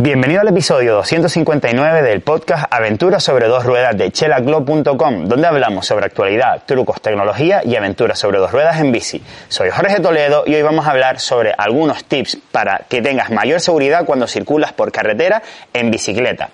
[0.00, 6.06] Bienvenido al episodio 259 del podcast Aventuras sobre dos ruedas de chelaclub.com, donde hablamos sobre
[6.06, 9.20] actualidad, trucos, tecnología y aventuras sobre dos ruedas en bici.
[9.48, 13.60] Soy Jorge Toledo y hoy vamos a hablar sobre algunos tips para que tengas mayor
[13.60, 15.42] seguridad cuando circulas por carretera
[15.74, 16.50] en bicicleta.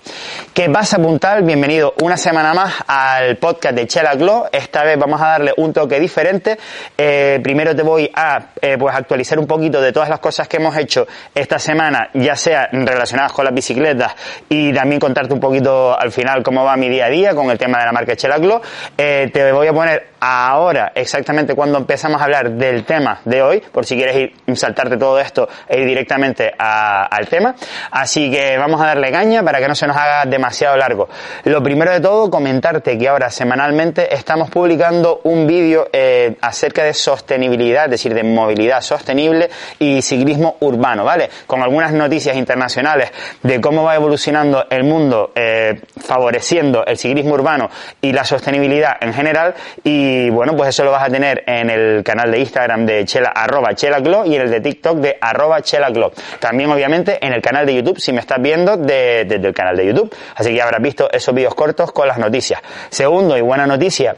[0.55, 1.43] ¿Qué pasa, Puntal?
[1.43, 4.49] Bienvenido una semana más al podcast de Chelaclub.
[4.53, 6.59] Esta vez vamos a darle un toque diferente.
[6.97, 10.57] Eh, primero te voy a eh, pues actualizar un poquito de todas las cosas que
[10.57, 14.15] hemos hecho esta semana, ya sea relacionadas con las bicicletas
[14.49, 17.59] y también contarte un poquito al final cómo va mi día a día con el
[17.59, 18.63] tema de la marca Chelaclo.
[18.97, 23.61] Eh, te voy a poner ahora exactamente cuando empezamos a hablar del tema de hoy,
[23.61, 27.55] por si quieres ir, saltarte todo esto e ir directamente al tema.
[27.91, 31.09] Así que vamos a darle caña para que no se nos haga demasiado largo.
[31.45, 36.95] Lo primero de todo, comentarte que ahora semanalmente estamos publicando un vídeo eh, acerca de
[36.95, 41.29] sostenibilidad, es decir, de movilidad sostenible y ciclismo urbano, ¿vale?
[41.47, 43.11] Con algunas noticias internacionales
[43.43, 47.69] de cómo va evolucionando el mundo eh, favoreciendo el ciclismo urbano
[48.01, 52.03] y la sostenibilidad en general y bueno, pues eso lo vas a tener en el
[52.03, 56.13] canal de Instagram de chela, arroba chelaclo y en el de TikTok de arroba chelaclo.
[56.39, 59.87] También obviamente en el canal de YouTube si me estás viendo desde el canal de
[59.87, 60.15] YouTube.
[60.37, 62.61] Así que habrás visto esos vídeos cortos con las noticias.
[62.91, 64.17] Segundo y buena noticia,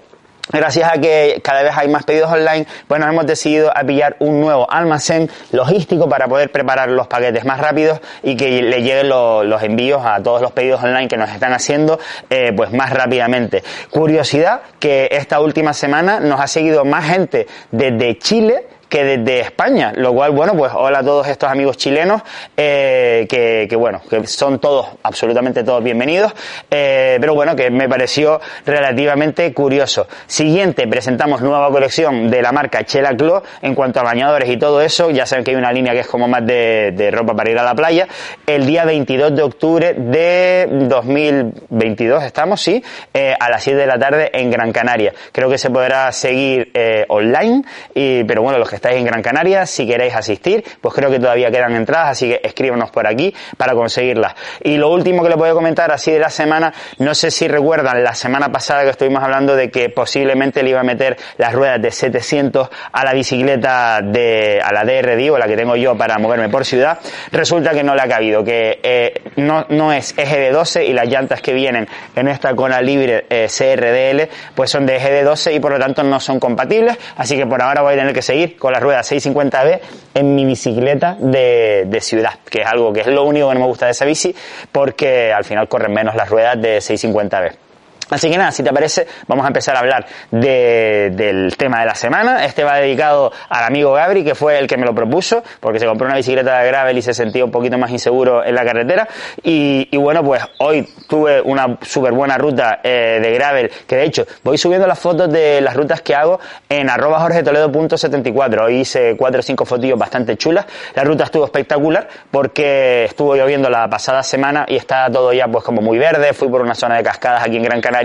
[0.52, 4.41] Gracias a que cada vez hay más pedidos online, bueno, hemos decidido a pillar un
[4.41, 9.62] nuevo almacén logístico para poder preparar los paquetes más rápidos y que le lleguen los
[9.62, 11.98] envíos a todos los pedidos online que nos están haciendo
[12.31, 13.65] eh, pues más rápidamente.
[13.91, 19.92] Curiosidad que esta última semana nos ha seguido más gente desde Chile que desde España,
[19.94, 22.22] lo cual, bueno, pues hola a todos estos amigos chilenos,
[22.56, 26.32] eh, que, bueno, que son todos, absolutamente todos bienvenidos,
[26.70, 30.06] eh, pero bueno, que me pareció relativamente curioso.
[30.26, 34.80] Siguiente, presentamos nueva colección de la marca Chela Clo en cuanto a bañadores y todo
[34.80, 37.58] eso, ya saben que hay una línea que es como más de, ropa para ir
[37.58, 38.06] a la playa,
[38.46, 42.82] el día 22 de octubre de 2022 estamos, sí,
[43.12, 45.12] eh, a las 7 de la tarde en Gran Canaria.
[45.32, 46.72] Creo que se podrá seguir
[47.08, 47.62] online,
[47.94, 51.19] y, pero bueno, los que estáis en Gran Canaria, si queréis asistir, pues creo que
[51.19, 54.34] todavía quedan entradas, así que escríbanos por aquí para conseguirlas.
[54.62, 58.03] Y lo último que le puedo comentar así de la semana, no sé si recuerdan
[58.03, 61.81] la semana pasada que estuvimos hablando de que posiblemente le iba a meter las ruedas
[61.81, 66.19] de 700 a la bicicleta de, a la DRD o la que tengo yo para
[66.19, 66.98] moverme por ciudad,
[67.32, 70.93] resulta que no le ha cabido, que eh, no, no es eje de 12 y
[70.93, 75.22] las llantas que vienen en esta Kona Libre eh, CRDL pues son de eje de
[75.22, 78.14] 12 y por lo tanto no son compatibles, así que por ahora voy a tener
[78.14, 79.81] que seguir con las ruedas 650B
[80.15, 83.60] en mi bicicleta de, de, ciudad, que es algo que es lo único que no
[83.60, 84.34] me gusta de esa bici,
[84.72, 87.66] porque al final corren menos las ruedas de 650B.
[88.09, 91.87] Así que nada, si te parece, vamos a empezar a hablar de, del tema de
[91.87, 92.44] la semana.
[92.44, 95.87] Este va dedicado al amigo Gabri, que fue el que me lo propuso, porque se
[95.87, 99.09] compró una bicicleta de gravel y se sentía un poquito más inseguro en la carretera.
[99.43, 104.05] Y, y bueno, pues hoy tuve una súper buena ruta eh, de gravel, que de
[104.05, 106.38] hecho voy subiendo las fotos de las rutas que hago
[106.69, 108.67] en arroba jorgetoledo.74.
[108.67, 110.65] Hoy hice cuatro o cinco fotillos bastante chulas.
[110.94, 115.65] La ruta estuvo espectacular porque estuvo lloviendo la pasada semana y está todo ya pues
[115.65, 116.33] como muy verde.
[116.34, 117.95] Fui por una zona de cascadas aquí en Gran Canaria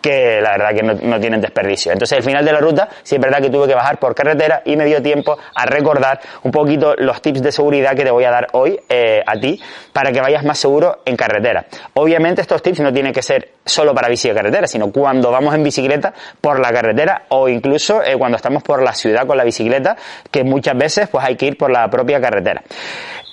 [0.00, 1.92] que la verdad que no, no, tienen desperdicio.
[1.92, 4.62] Entonces, al final de la ruta, sí es verdad que tuve que bajar por carretera
[4.64, 8.24] y me dio tiempo a recordar un poquito los tips de seguridad que te voy
[8.24, 9.60] a dar hoy eh, a ti
[9.92, 11.64] para que vayas más seguro en carretera.
[11.94, 15.54] Obviamente, estos tips no tienen que ser solo para bici de carretera, sino cuando vamos
[15.54, 19.44] en bicicleta por la carretera o incluso eh, cuando estamos por la ciudad con la
[19.44, 19.96] bicicleta,
[20.30, 22.62] que muchas veces pues hay que ir por la propia carretera.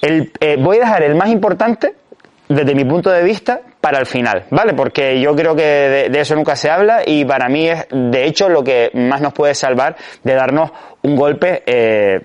[0.01, 1.95] El, eh, voy a dejar el más importante
[2.47, 4.73] desde mi punto de vista para el final, ¿vale?
[4.73, 8.25] Porque yo creo que de, de, eso nunca se habla y para mí es, de
[8.25, 10.71] hecho, lo que más nos puede salvar de darnos
[11.03, 12.19] un golpe eh,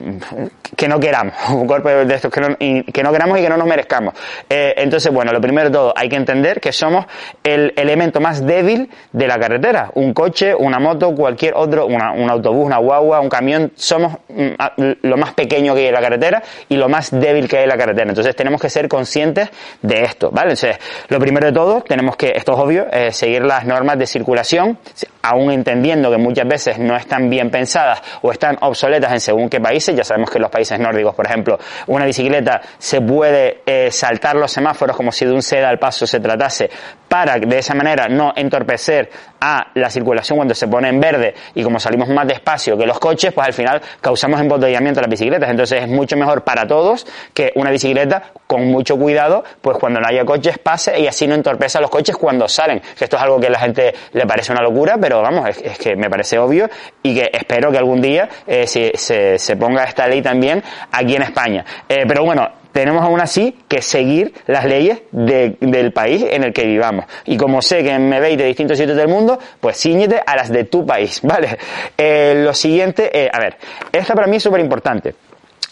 [0.76, 3.48] que no queramos, un golpe de estos que no, y, que no queramos y que
[3.48, 4.14] no nos merezcamos.
[4.48, 7.06] Eh, entonces, bueno, lo primero de todo, hay que entender que somos
[7.42, 9.90] el elemento más débil de la carretera.
[9.94, 14.92] Un coche, una moto, cualquier otro, una, un autobús, una guagua, un camión, somos mm,
[15.02, 17.70] lo más pequeño que hay en la carretera y lo más débil que hay en
[17.70, 18.08] la carretera.
[18.10, 19.48] Entonces tenemos que ser conscientes
[19.80, 20.50] de esto, ¿vale?
[20.50, 20.76] Entonces,
[21.08, 24.78] lo primero sobre todo, tenemos que, esto es obvio, eh, seguir las normas de circulación,
[25.22, 29.60] aún entendiendo que muchas veces no están bien pensadas o están obsoletas en según qué
[29.60, 29.94] países.
[29.94, 34.36] Ya sabemos que en los países nórdicos, por ejemplo, una bicicleta se puede eh, saltar
[34.36, 36.70] los semáforos como si de un seda al paso se tratase
[37.08, 39.10] para de esa manera no entorpecer
[39.40, 42.98] a la circulación cuando se pone en verde y como salimos más despacio que los
[42.98, 45.50] coches, pues al final causamos embotellamiento a las bicicletas.
[45.50, 50.08] Entonces es mucho mejor para todos que una bicicleta con mucho cuidado, pues cuando no
[50.08, 52.80] haya coches pase y así no entorpece a los coches cuando salen.
[52.96, 55.78] Que esto es algo que a la gente le parece una locura, pero vamos, es,
[55.78, 56.68] que me parece obvio
[57.02, 58.92] y que espero que algún día eh, se,
[59.38, 60.62] se, ponga esta ley también
[60.92, 61.64] aquí en España.
[61.88, 66.66] Eh, pero bueno, tenemos aún así que seguir las leyes del país en el que
[66.66, 67.06] vivamos.
[67.24, 70.50] Y como sé que me veis de distintos sitios del mundo, pues ciñete a las
[70.50, 71.56] de tu país, ¿vale?
[71.96, 73.56] Eh, lo siguiente, eh, a ver,
[73.90, 75.14] esta para mí es súper importante.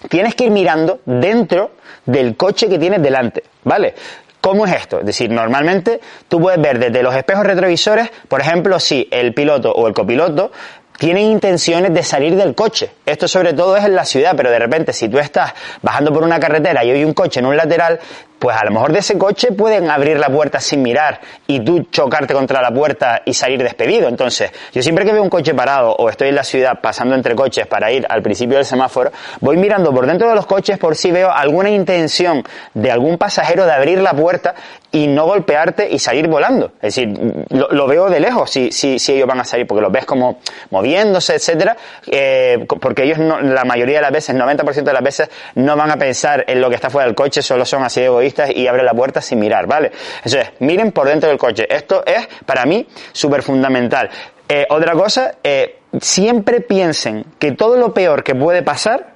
[0.08, 1.72] Tienes que ir mirando dentro
[2.06, 3.94] del coche que tienes delante, ¿vale?
[4.40, 5.00] ¿Cómo es esto?
[5.00, 9.72] Es decir, normalmente tú puedes ver desde los espejos retrovisores, por ejemplo, si el piloto
[9.72, 10.52] o el copiloto
[10.98, 12.90] tienen intenciones de salir del coche.
[13.04, 15.52] Esto sobre todo es en la ciudad, pero de repente si tú estás
[15.82, 17.98] bajando por una carretera y hay un coche en un lateral,
[18.38, 21.84] pues a lo mejor de ese coche pueden abrir la puerta sin mirar y tú
[21.90, 24.08] chocarte contra la puerta y salir despedido.
[24.08, 27.34] Entonces, yo siempre que veo un coche parado o estoy en la ciudad pasando entre
[27.34, 30.94] coches para ir al principio del semáforo, voy mirando por dentro de los coches por
[30.94, 32.42] si veo alguna intención
[32.74, 34.54] de algún pasajero de abrir la puerta
[34.92, 36.66] y no golpearte y salir volando.
[36.76, 37.08] Es decir,
[37.50, 40.38] lo, veo de lejos si, si, si, ellos van a salir, porque los ves como
[40.70, 41.76] moviéndose, etcétera,
[42.06, 45.90] eh, porque ellos no, la mayoría de las veces, 90% de las veces, no van
[45.90, 48.82] a pensar en lo que está fuera del coche, solo son así egoístas y abre
[48.82, 49.92] la puerta sin mirar, ¿vale?
[50.16, 51.66] Entonces, miren por dentro del coche.
[51.68, 54.10] Esto es, para mí, súper fundamental.
[54.48, 59.13] Eh, otra cosa, eh, siempre piensen que todo lo peor que puede pasar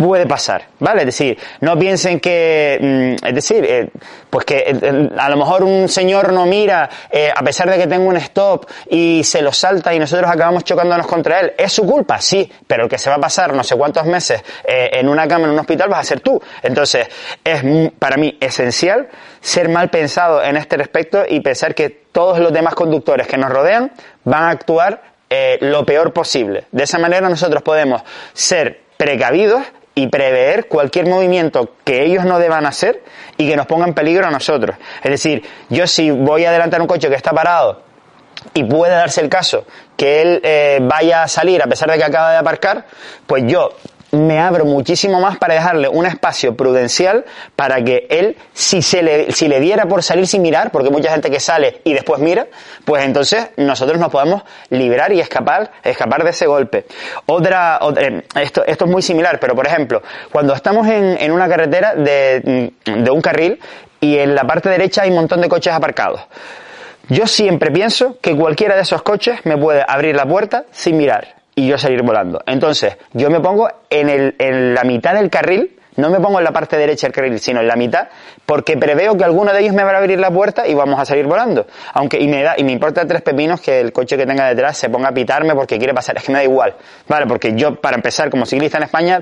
[0.00, 1.00] puede pasar, ¿vale?
[1.00, 2.78] Es decir, no piensen que,
[3.20, 3.90] mm, es decir, eh,
[4.30, 7.86] pues que eh, a lo mejor un señor no mira, eh, a pesar de que
[7.86, 11.84] tengo un stop y se lo salta y nosotros acabamos chocándonos contra él, es su
[11.84, 15.28] culpa, sí, pero el que se va a pasar no sé cuántos meses en una
[15.28, 16.40] cama en un hospital vas a ser tú.
[16.62, 17.06] Entonces,
[17.44, 17.62] es
[17.98, 19.08] para mí esencial
[19.40, 23.50] ser mal pensado en este respecto y pensar que todos los demás conductores que nos
[23.50, 23.92] rodean
[24.24, 25.02] van a actuar
[25.60, 26.64] lo peor posible.
[26.72, 29.62] De esa manera nosotros podemos ser precavidos
[29.94, 33.02] y prever cualquier movimiento que ellos no deban hacer
[33.36, 34.76] y que nos ponga en peligro a nosotros.
[35.02, 37.82] Es decir, yo si voy a adelantar un coche que está parado
[38.54, 39.66] y puede darse el caso
[39.96, 42.86] que él eh, vaya a salir a pesar de que acaba de aparcar,
[43.26, 43.70] pues yo
[44.12, 47.24] me abro muchísimo más para dejarle un espacio prudencial
[47.56, 51.10] para que él, si, se le, si le diera por salir sin mirar, porque mucha
[51.12, 52.46] gente que sale y después mira,
[52.84, 56.86] pues entonces nosotros nos podemos liberar y escapar, escapar de ese golpe.
[57.26, 60.02] Otra, eh, esto, esto es muy similar, pero por ejemplo,
[60.32, 63.60] cuando estamos en, en una carretera de, de un carril
[64.00, 66.22] y en la parte derecha hay un montón de coches aparcados.
[67.08, 71.39] Yo siempre pienso que cualquiera de esos coches me puede abrir la puerta sin mirar
[71.54, 72.42] y yo salir volando.
[72.46, 76.44] Entonces, yo me pongo en, el, en la mitad del carril, no me pongo en
[76.44, 78.08] la parte derecha del carril, sino en la mitad,
[78.46, 81.04] porque preveo que alguno de ellos me va a abrir la puerta y vamos a
[81.04, 81.66] salir volando.
[81.94, 84.78] Aunque, y me da, y me importa tres pepinos que el coche que tenga detrás
[84.78, 86.16] se ponga a pitarme porque quiere pasar.
[86.16, 86.74] Es que me da igual.
[87.08, 89.20] Vale, porque yo, para empezar, como ciclista en España,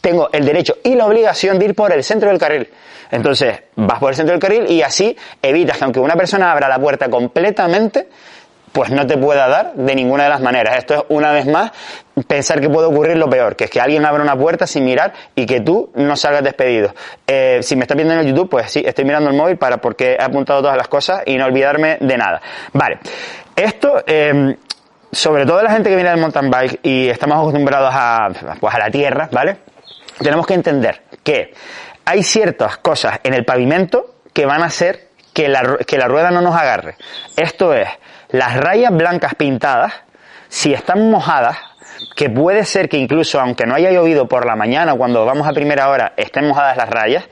[0.00, 2.68] tengo el derecho y la obligación de ir por el centro del carril.
[3.10, 6.68] Entonces, vas por el centro del carril y así evitas que aunque una persona abra
[6.68, 8.08] la puerta completamente,
[8.76, 10.76] pues no te pueda dar de ninguna de las maneras.
[10.76, 11.72] Esto es una vez más
[12.28, 15.14] pensar que puede ocurrir lo peor, que es que alguien abra una puerta sin mirar
[15.34, 16.94] y que tú no salgas despedido.
[17.26, 19.78] Eh, si me estás viendo en el YouTube, pues sí, estoy mirando el móvil para
[19.78, 22.42] porque he apuntado todas las cosas y no olvidarme de nada.
[22.74, 22.98] Vale,
[23.56, 24.04] esto...
[24.06, 24.54] Em,
[25.10, 28.28] sobre todo la gente que viene del mountain bike y estamos acostumbrados a,
[28.60, 29.56] pues a la tierra, ¿vale?
[30.18, 31.54] Tenemos que entender que
[32.04, 35.05] hay ciertas cosas en el pavimento que van a hacer
[35.36, 36.96] que la, que la rueda no nos agarre.
[37.36, 37.86] Esto es,
[38.30, 39.92] las rayas blancas pintadas,
[40.48, 41.58] si están mojadas,
[42.14, 45.52] que puede ser que incluso aunque no haya llovido por la mañana cuando vamos a
[45.52, 47.24] primera hora estén mojadas las rayas,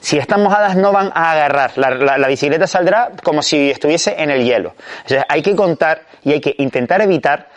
[0.00, 4.30] si están mojadas no van a agarrar, la, la, bicicleta saldrá como si estuviese en
[4.30, 4.74] el hielo.
[5.02, 7.48] Entonces hay que contar y hay que intentar evitar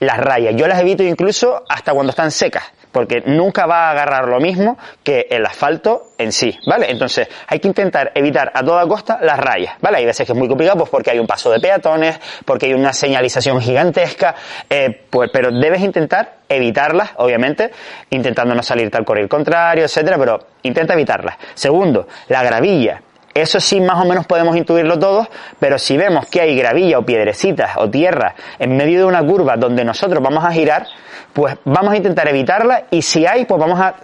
[0.00, 0.54] las rayas.
[0.56, 4.78] Yo las evito incluso hasta cuando están secas porque nunca va a agarrar lo mismo
[5.02, 6.90] que el asfalto en sí, ¿vale?
[6.90, 9.98] Entonces hay que intentar evitar a toda costa las rayas, ¿vale?
[9.98, 12.74] Hay veces que es muy complicado pues porque hay un paso de peatones, porque hay
[12.74, 14.34] una señalización gigantesca,
[14.68, 17.70] eh, pues, pero debes intentar evitarlas, obviamente,
[18.10, 21.36] intentando no salirte al correr contrario, etcétera, pero intenta evitarlas.
[21.54, 23.02] Segundo, la gravilla.
[23.32, 27.02] Eso sí, más o menos podemos intuirlo todos, pero si vemos que hay gravilla o
[27.02, 30.86] piedrecitas o tierra en medio de una curva donde nosotros vamos a girar,
[31.32, 33.94] pues vamos a intentar evitarla y si hay, pues vamos a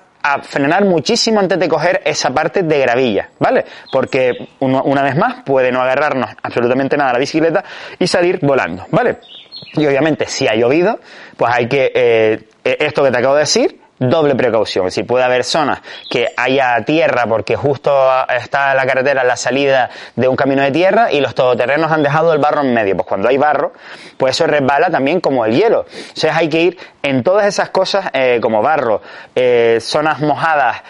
[0.43, 3.65] frenar muchísimo antes de coger esa parte de gravilla, ¿vale?
[3.93, 7.65] Porque una vez más puede no agarrarnos absolutamente nada a la bicicleta
[7.99, 9.19] y salir volando, ¿vale?
[9.75, 10.99] Y obviamente si ha llovido,
[11.37, 14.91] pues hay que, eh, esto que te acabo de decir, doble precaución.
[14.91, 17.93] Si puede haber zonas que haya tierra porque justo
[18.29, 22.33] está la carretera la salida de un camino de tierra y los todoterrenos han dejado
[22.33, 22.97] el barro en medio.
[22.97, 23.73] Pues cuando hay barro,
[24.17, 25.87] pues eso resbala también como el hielo.
[25.91, 29.01] Entonces hay que ir en todas esas cosas eh, como barro,
[29.35, 30.83] eh, zonas mojadas,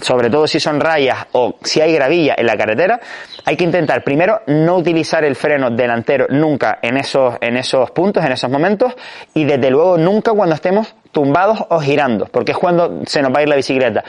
[0.00, 3.00] sobre todo si son rayas o si hay gravilla en la carretera,
[3.44, 8.24] hay que intentar primero no utilizar el freno delantero nunca en esos, en esos puntos,
[8.24, 8.94] en esos momentos
[9.34, 13.38] y desde luego nunca cuando estemos tumbados o girando, porque es cuando se nos va
[13.38, 14.04] a ir la bicicleta.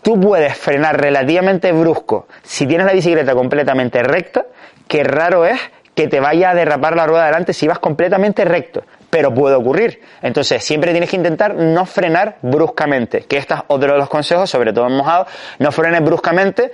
[0.00, 4.46] Tú puedes frenar relativamente brusco si tienes la bicicleta completamente recta,
[4.86, 5.58] que raro es
[5.92, 10.02] que te vaya a derrapar la rueda adelante si vas completamente recto, pero puede ocurrir.
[10.22, 14.48] Entonces, siempre tienes que intentar no frenar bruscamente, que este es otro de los consejos,
[14.48, 15.26] sobre todo en mojado,
[15.58, 16.70] no frenes bruscamente,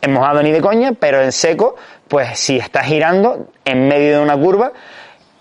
[0.00, 1.76] en mojado ni de coña, pero en seco,
[2.08, 4.72] pues si estás girando en medio de una curva,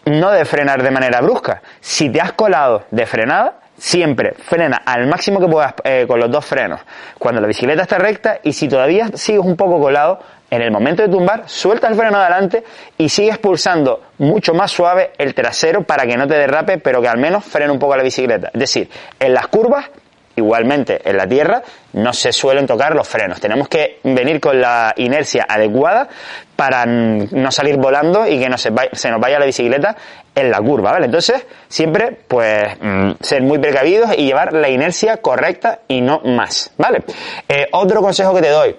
[0.05, 1.63] no de frenar de manera brusca.
[1.81, 6.31] Si te has colado de frenada, siempre frena al máximo que puedas eh, con los
[6.31, 6.81] dos frenos
[7.17, 10.19] cuando la bicicleta está recta y si todavía sigues un poco colado,
[10.50, 12.63] en el momento de tumbar, suelta el freno adelante
[12.98, 17.10] y sigues pulsando mucho más suave el trasero para que no te derrape, pero que
[17.10, 18.48] al menos frene un poco la bicicleta.
[18.53, 19.89] Es decir, en las curvas
[20.38, 21.63] Igualmente, en la tierra
[21.94, 23.39] no se suelen tocar los frenos.
[23.41, 26.08] Tenemos que venir con la inercia adecuada
[26.56, 29.96] para no salir volando y que no se, nos vaya la bicicleta
[30.36, 31.08] en la curva, ¿vale?
[31.08, 36.72] Entonces, siempre, pues, mm, ser muy precavidos y llevar la inercia correcta y no más,
[36.77, 37.03] ¿vale?
[37.50, 38.75] Eh, otro consejo que te doy.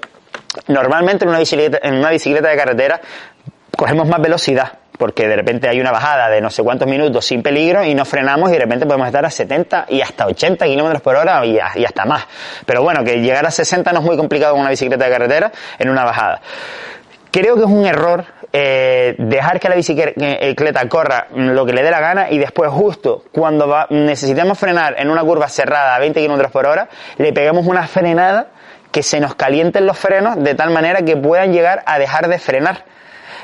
[0.68, 3.00] Normalmente en una bicicleta, en una bicicleta de carretera
[3.76, 7.42] cogemos más velocidad porque de repente hay una bajada de no sé cuántos minutos sin
[7.42, 11.00] peligro y no frenamos y de repente podemos estar a 70 y hasta 80 kilómetros
[11.00, 12.26] por hora y, hasta más.
[12.66, 15.52] Pero bueno, que llegar a 60 no es muy complicado con una bicicleta de carretera
[15.78, 16.40] en una bajada.
[17.30, 21.90] Creo que es un error eh, dejar que la bicicleta corra lo que le dé
[21.90, 26.20] la gana y después justo cuando va, necesitemos frenar en una curva cerrada a 20
[26.20, 26.88] kilómetros por hora,
[27.18, 28.48] le pegamos una frenada
[28.90, 32.38] que se nos calienten los frenos de tal manera que puedan llegar a dejar de
[32.38, 32.84] frenar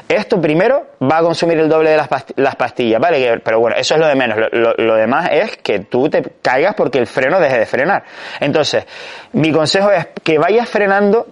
[0.08, 3.40] esto primero va a consumir el doble de las, pastillas, ¿vale?
[3.42, 4.38] Pero bueno, eso es lo de menos.
[4.52, 8.04] Lo, demás es que tú te caigas porque el freno deje de frenar.
[8.40, 8.84] Entonces,
[9.32, 11.26] mi consejo es que vayas frenando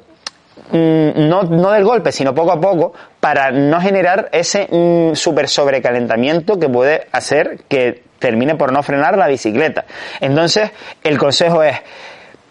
[0.71, 5.49] mm, no, no, del golpe, sino poco a poco, para no generar ese mm, super
[5.49, 9.85] sobrecalentamiento que puede hacer que termine por no frenar la bicicleta.
[10.21, 10.71] Entonces,
[11.03, 11.77] el consejo es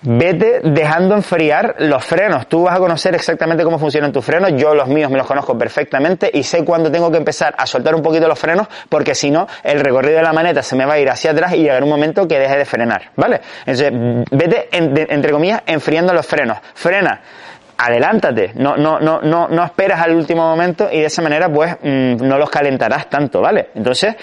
[0.01, 2.47] vete dejando enfriar los frenos.
[2.47, 4.51] Tú vas a conocer exactamente cómo funcionan tus frenos.
[4.55, 7.95] Yo los míos me los conozco perfectamente y sé cuándo tengo que empezar a soltar
[7.95, 10.93] un poquito los frenos porque si no, el recorrido de la maneta se me va
[10.93, 13.11] a ir hacia atrás y llegar un momento que deje de frenar.
[13.15, 13.41] ¿Vale?
[13.65, 13.91] Entonces,
[14.31, 16.57] vete, entre comillas, enfriando los frenos.
[16.73, 17.21] Frena
[17.83, 21.77] adelántate, no, no, no, no, no esperas al último momento y de esa manera pues
[21.81, 23.69] mm, no los calentarás tanto, ¿vale?
[23.73, 24.15] Entonces,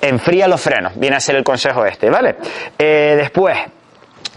[0.00, 2.36] enfría los frenos, viene a ser el consejo este, ¿vale?
[2.78, 3.58] Eh, después,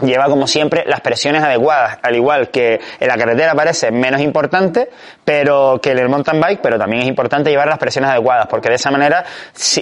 [0.02, 4.88] lleva como siempre las presiones adecuadas, al igual que en la carretera parece menos importante,
[5.24, 8.68] pero que en el mountain bike, pero también es importante llevar las presiones adecuadas, porque
[8.68, 9.24] de esa manera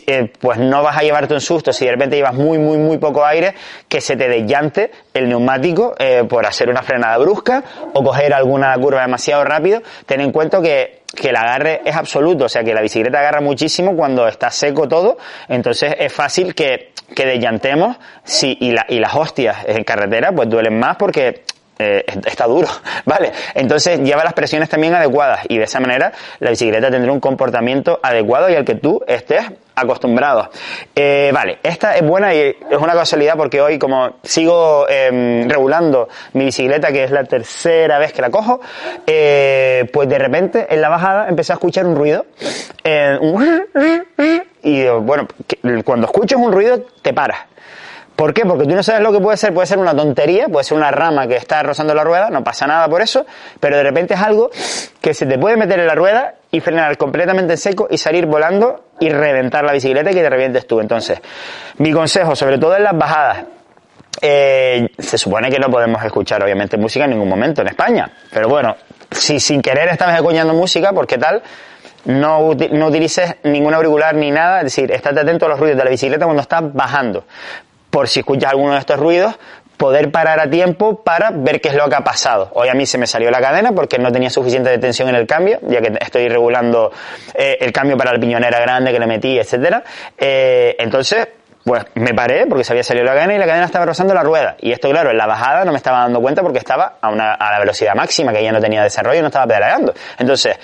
[0.06, 2.98] eh, pues no vas a llevarte un susto si de repente llevas muy muy muy
[2.98, 3.54] poco aire
[3.88, 8.74] que se te desllante el neumático eh, por hacer una frenada brusca o coger alguna
[8.76, 12.72] curva demasiado rápido, ten en cuenta que que el agarre es absoluto, o sea que
[12.72, 15.18] la bicicleta agarra muchísimo cuando está seco todo,
[15.48, 17.96] entonces es fácil que, que desllantemos
[18.42, 21.42] y las hostias en carretera pues duelen más porque
[21.78, 22.68] eh, está duro,
[23.04, 23.32] ¿vale?
[23.54, 28.00] Entonces lleva las presiones también adecuadas y de esa manera la bicicleta tendrá un comportamiento
[28.02, 30.48] adecuado y al que tú estés acostumbrado.
[30.94, 36.08] Eh, vale, esta es buena y es una casualidad porque hoy como sigo em, regulando
[36.32, 38.60] mi bicicleta, que es la tercera vez que la cojo,
[39.06, 42.24] eh, pues de repente en la bajada empecé a escuchar un ruido.
[44.62, 45.28] y bueno,
[45.84, 47.40] cuando escuchas un ruido te paras
[48.16, 48.46] ¿Por qué?
[48.46, 49.52] Porque tú no sabes lo que puede ser.
[49.52, 52.66] Puede ser una tontería, puede ser una rama que está rozando la rueda, no pasa
[52.66, 53.26] nada por eso,
[53.60, 54.50] pero de repente es algo
[55.00, 58.24] que se te puede meter en la rueda y frenar completamente en seco y salir
[58.24, 60.80] volando y reventar la bicicleta y que te revientes tú.
[60.80, 61.20] Entonces,
[61.78, 63.44] mi consejo, sobre todo en las bajadas,
[64.22, 68.48] eh, se supone que no podemos escuchar obviamente música en ningún momento en España, pero
[68.48, 68.74] bueno,
[69.10, 71.42] si sin querer estás escuchando música, ¿por qué tal?
[72.06, 75.84] No, no, utilices ningún auricular ni nada, es decir, estate atento a los ruidos de
[75.84, 77.24] la bicicleta cuando estás bajando
[77.96, 79.34] por si escuchas alguno de estos ruidos,
[79.78, 82.50] poder parar a tiempo para ver qué es lo que ha pasado.
[82.52, 85.26] Hoy a mí se me salió la cadena porque no tenía suficiente tensión en el
[85.26, 86.92] cambio, ya que estoy regulando
[87.32, 89.82] eh, el cambio para la piñonera grande que le metí, etcétera.
[90.18, 91.26] Eh, entonces,
[91.64, 94.22] Pues me paré porque se había salido la cadena y la cadena estaba rozando la
[94.22, 94.56] rueda.
[94.60, 97.32] Y esto, claro, en la bajada no me estaba dando cuenta porque estaba a, una,
[97.32, 99.94] a la velocidad máxima, que ya no tenía desarrollo no estaba pedaleando.
[100.18, 100.54] Entonces,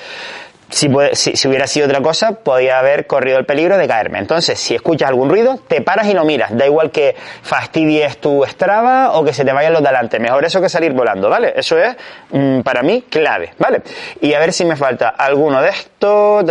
[0.72, 4.18] si, si, hubiera sido otra cosa, podía haber corrido el peligro de caerme.
[4.18, 6.56] Entonces, si escuchas algún ruido, te paras y lo miras.
[6.56, 10.18] Da igual que fastidies tu estraba o que se te vayan los de adelante.
[10.18, 11.52] Mejor eso que salir volando, ¿vale?
[11.54, 11.94] Eso es,
[12.30, 13.82] mm, para mí, clave, ¿vale?
[14.22, 16.44] Y a ver si me falta alguno de estos,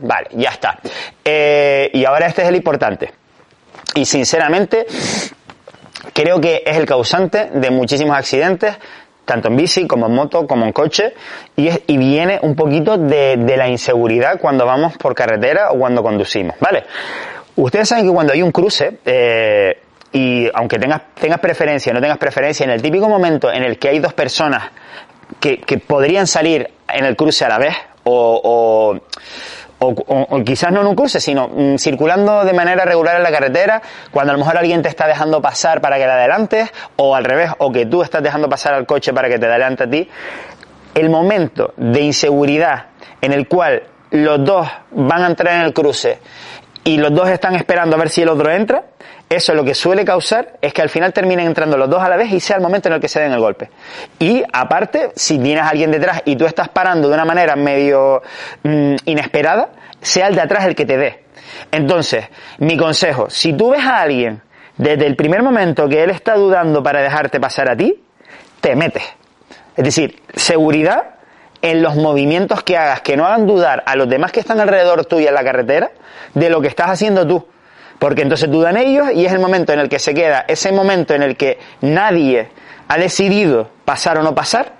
[0.00, 0.78] vale, ya está.
[1.24, 3.12] Eh, y ahora este es el importante.
[3.94, 4.86] Y sinceramente,
[6.12, 8.76] creo que es el causante de muchísimos accidentes
[9.30, 11.14] tanto en bici como en moto como en coche
[11.54, 16.56] y, y viene un poquito de, la inseguridad cuando vamos por carretera o cuando conducimos,
[16.58, 16.82] ¿vale?
[17.54, 19.78] Ustedes saben que cuando hay un cruce, eh,
[20.12, 23.90] y aunque tengas, tengas preferencia no tengas preferencia, en el típico momento en el que
[23.90, 24.64] hay dos personas
[25.38, 28.98] que, que podrían salir en el cruce a la vez o,
[30.44, 34.32] quizás no en un cruce, sino mm, circulando de manera regular en la carretera, cuando
[34.32, 37.50] a lo mejor alguien te está dejando pasar para que le adelantes, o al revés,
[37.58, 40.08] o que tú estás dejando pasar al coche para que te adelante a ti,
[40.94, 42.86] el momento de inseguridad
[43.20, 46.18] en el cual los dos van a entrar en el cruce
[46.84, 48.84] y los dos están esperando a ver si el otro entra,
[49.30, 52.16] eso lo que suele causar es que al final terminen entrando los dos a la
[52.16, 53.70] vez y sea el momento en el que se den el golpe.
[54.18, 58.22] Y aparte, si tienes a alguien detrás y tú estás parando de una manera medio
[58.64, 59.68] mm, inesperada,
[60.00, 61.24] sea el de atrás el que te dé.
[61.70, 62.24] Entonces,
[62.58, 64.42] mi consejo, si tú ves a alguien
[64.76, 68.02] desde el primer momento que él está dudando para dejarte pasar a ti,
[68.60, 69.04] te metes.
[69.76, 71.14] Es decir, seguridad
[71.62, 75.04] en los movimientos que hagas, que no hagan dudar a los demás que están alrededor
[75.04, 75.92] tuya en la carretera
[76.34, 77.46] de lo que estás haciendo tú.
[78.00, 81.14] Porque entonces dudan ellos y es el momento en el que se queda, ese momento
[81.14, 82.48] en el que nadie
[82.88, 84.72] ha decidido pasar o no pasar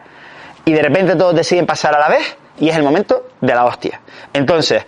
[0.64, 3.66] y de repente todos deciden pasar a la vez y es el momento de la
[3.66, 4.00] hostia.
[4.32, 4.86] Entonces,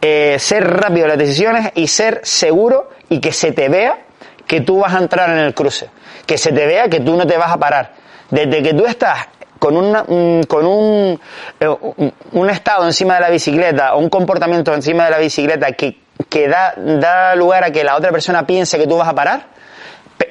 [0.00, 3.98] eh, ser rápido en las decisiones y ser seguro y que se te vea
[4.46, 5.90] que tú vas a entrar en el cruce,
[6.24, 7.92] que se te vea que tú no te vas a parar.
[8.30, 10.04] Desde que tú estás con, una,
[10.48, 11.20] con un,
[11.60, 11.68] eh,
[12.32, 16.48] un estado encima de la bicicleta o un comportamiento encima de la bicicleta que que
[16.48, 19.46] da, da lugar a que la otra persona piense que tú vas a parar,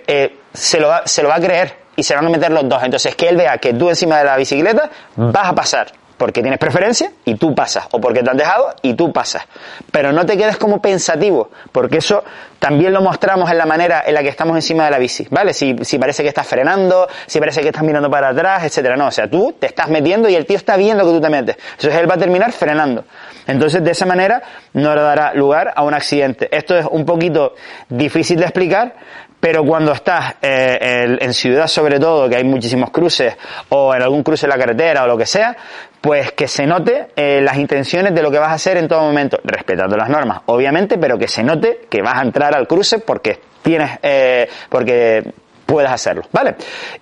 [0.07, 2.67] eh, se, lo va, se lo va a creer y se van a meter los
[2.67, 2.81] dos.
[2.83, 5.87] Entonces, que él vea que tú encima de la bicicleta vas a pasar
[6.23, 9.43] porque tienes preferencia y tú pasas, o porque te han dejado y tú pasas.
[9.91, 12.23] Pero no te quedes como pensativo, porque eso
[12.59, 15.53] también lo mostramos en la manera en la que estamos encima de la bici, ¿vale?
[15.53, 18.95] Si, si parece que estás frenando, si parece que estás mirando para atrás, etcétera.
[18.95, 21.29] No, o sea, tú te estás metiendo y el tío está viendo que tú te
[21.29, 21.57] metes.
[21.71, 23.03] Entonces él va a terminar frenando.
[23.45, 26.47] Entonces, de esa manera no le dará lugar a un accidente.
[26.55, 27.53] Esto es un poquito
[27.89, 28.95] difícil de explicar,
[29.43, 33.35] pero cuando estás eh, en ciudad sobre todo, que hay muchísimos cruces,
[33.67, 35.53] o en algún cruce en la carretera o lo que sea,
[36.03, 38.99] pues que se note eh, las intenciones de lo que vas a hacer en todo
[39.03, 42.99] momento, respetando las normas, obviamente, pero que se note que vas a entrar al cruce
[42.99, 45.23] porque tienes, eh, porque
[45.73, 46.55] puedas hacerlo, ¿vale?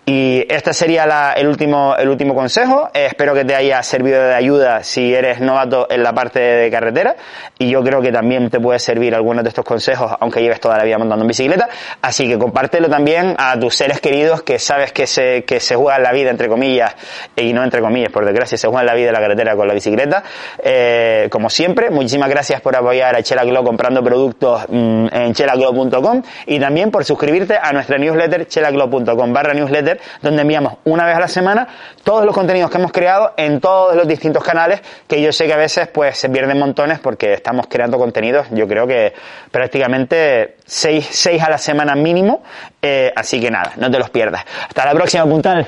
[0.05, 2.89] Y este sería el, último, el último consejo.
[2.93, 6.71] Eh, espero que te haya servido de ayuda si eres novato en la parte de
[6.71, 7.17] carretera.
[7.60, 10.77] Y yo creo que también te puede servir algunos de estos consejos, aunque lleves toda
[10.77, 11.67] la vida montando en bicicleta.
[12.01, 16.01] Así que compártelo también a tus seres queridos que sabes que se, que se juegan
[16.01, 16.95] la vida, entre comillas,
[17.36, 19.73] y no entre comillas, por desgracia, se juegan la vida en la carretera con la
[19.73, 20.23] bicicleta.
[20.63, 26.21] Eh, como siempre, muchísimas gracias por apoyar a Chela Glow comprando productos mm, en chelaglow.com
[26.45, 31.19] y también por suscribirte a nuestra newsletter chelaglo.com barra newsletter, donde enviamos una vez a
[31.19, 31.67] la semana
[32.04, 35.54] todos los contenidos que hemos creado en todos los distintos canales, que yo sé que
[35.54, 39.13] a veces pues se pierden montones porque estamos creando contenidos, yo creo que
[39.52, 42.43] prácticamente seis, seis a la semana mínimo,
[42.82, 44.43] eh, así que nada, no te los pierdas.
[44.67, 45.67] Hasta la próxima, puntal.